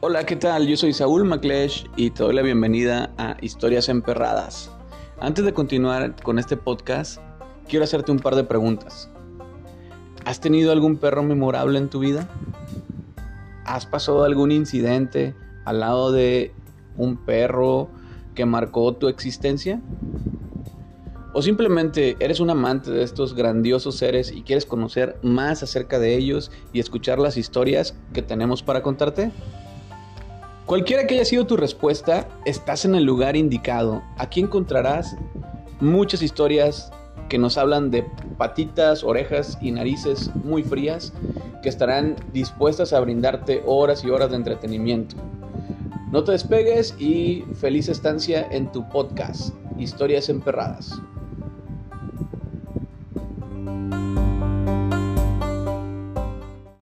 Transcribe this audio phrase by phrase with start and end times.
[0.00, 0.68] Hola, ¿qué tal?
[0.68, 4.70] Yo soy Saúl Maclesh y te doy la bienvenida a Historias Emperradas.
[5.18, 7.20] Antes de continuar con este podcast,
[7.68, 9.10] quiero hacerte un par de preguntas.
[10.24, 12.28] ¿Has tenido algún perro memorable en tu vida?
[13.64, 15.34] ¿Has pasado algún incidente
[15.64, 16.54] al lado de
[16.96, 17.88] un perro
[18.36, 19.82] que marcó tu existencia?
[21.32, 26.14] ¿O simplemente eres un amante de estos grandiosos seres y quieres conocer más acerca de
[26.14, 29.32] ellos y escuchar las historias que tenemos para contarte?
[30.68, 34.02] Cualquiera que haya sido tu respuesta, estás en el lugar indicado.
[34.18, 35.16] Aquí encontrarás
[35.80, 36.92] muchas historias
[37.30, 38.04] que nos hablan de
[38.36, 41.14] patitas, orejas y narices muy frías
[41.62, 45.16] que estarán dispuestas a brindarte horas y horas de entretenimiento.
[46.12, 51.00] No te despegues y feliz estancia en tu podcast, Historias Emperradas.